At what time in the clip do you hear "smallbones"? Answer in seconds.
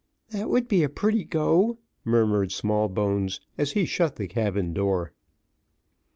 2.51-3.39